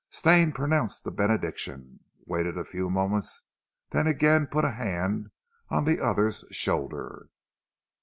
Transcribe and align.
Stane 0.09 0.51
pronounced 0.51 1.03
the 1.03 1.11
benediction, 1.11 1.99
waited 2.25 2.57
a 2.57 2.65
few 2.65 2.89
moments, 2.89 3.43
then 3.91 4.07
again 4.07 4.45
he 4.45 4.47
put 4.47 4.65
a 4.65 4.71
hand 4.71 5.29
on 5.69 5.85
the 5.85 6.03
other's 6.03 6.43
shoulder. 6.49 7.29